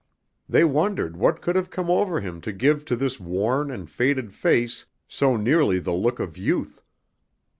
They 0.49 0.63
wondered 0.63 1.15
what 1.15 1.43
could 1.43 1.55
have 1.55 1.69
come 1.69 1.91
over 1.91 2.21
him 2.21 2.41
to 2.41 2.51
give 2.51 2.85
to 2.85 2.97
his 2.97 3.19
worn 3.19 3.69
and 3.69 3.87
faded 3.87 4.33
face 4.33 4.87
so 5.07 5.37
nearly 5.37 5.77
the 5.77 5.93
look 5.93 6.19
of 6.19 6.39
youth. 6.39 6.81